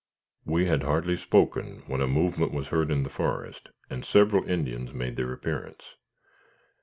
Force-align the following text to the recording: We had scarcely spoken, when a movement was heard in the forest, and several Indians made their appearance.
We 0.45 0.65
had 0.65 0.79
scarcely 0.81 1.15
spoken, 1.15 1.83
when 1.85 2.01
a 2.01 2.07
movement 2.07 2.51
was 2.51 2.69
heard 2.69 2.89
in 2.89 3.03
the 3.03 3.09
forest, 3.11 3.69
and 3.87 4.03
several 4.03 4.43
Indians 4.49 4.95
made 4.95 5.15
their 5.15 5.31
appearance. 5.31 5.93